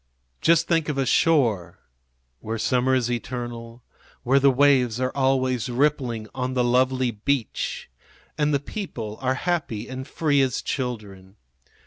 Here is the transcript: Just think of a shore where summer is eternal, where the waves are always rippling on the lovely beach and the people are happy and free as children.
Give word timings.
Just 0.41 0.67
think 0.67 0.89
of 0.89 0.97
a 0.97 1.05
shore 1.05 1.77
where 2.39 2.57
summer 2.57 2.95
is 2.95 3.11
eternal, 3.11 3.83
where 4.23 4.39
the 4.39 4.49
waves 4.49 4.99
are 4.99 5.11
always 5.13 5.69
rippling 5.69 6.27
on 6.33 6.55
the 6.55 6.63
lovely 6.63 7.11
beach 7.11 7.87
and 8.35 8.51
the 8.51 8.59
people 8.59 9.19
are 9.21 9.35
happy 9.35 9.87
and 9.87 10.07
free 10.07 10.41
as 10.41 10.63
children. 10.63 11.35